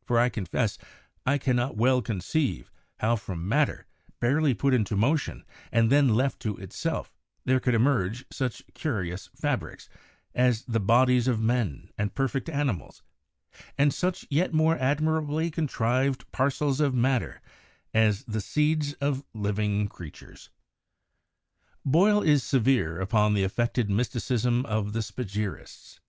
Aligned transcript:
For 0.06 0.18
I 0.18 0.30
confess 0.30 0.78
I 1.26 1.36
cannot 1.36 1.76
well 1.76 2.00
conceive, 2.00 2.70
how 3.00 3.14
from 3.14 3.46
matter, 3.46 3.84
barely 4.20 4.54
put 4.54 4.72
into 4.72 4.96
motion, 4.96 5.44
and 5.70 5.90
then 5.92 6.14
left 6.14 6.40
to 6.40 6.56
itself, 6.56 7.12
there 7.44 7.60
could 7.60 7.74
emerge 7.74 8.24
such 8.32 8.62
curious 8.72 9.28
fabricks, 9.36 9.90
as 10.34 10.64
the 10.64 10.80
bodies 10.80 11.28
of 11.28 11.42
men 11.42 11.90
and 11.98 12.14
perfect 12.14 12.48
animals, 12.48 13.02
and 13.76 13.92
such 13.92 14.24
yet 14.30 14.54
more 14.54 14.78
admirably 14.78 15.50
contrived 15.50 16.24
parcels 16.32 16.80
of 16.80 16.94
matter, 16.94 17.42
as 17.92 18.24
the 18.24 18.40
seeds 18.40 18.94
of 18.94 19.26
living 19.34 19.88
creatures." 19.88 20.48
Boyle 21.84 22.22
is 22.22 22.42
severe 22.42 22.98
upon 22.98 23.34
the 23.34 23.44
affected 23.44 23.90
mysticism 23.90 24.64
of 24.64 24.94
the 24.94 25.02
Spa 25.02 25.24
gyrists. 25.24 26.00